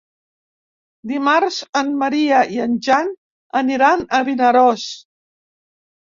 Dimarts 1.09 1.57
en 1.81 1.91
Maria 2.03 2.39
i 2.55 2.57
en 2.63 2.73
Jan 2.87 3.11
aniran 3.61 4.01
a 4.17 4.23
Vinaròs. 4.31 4.87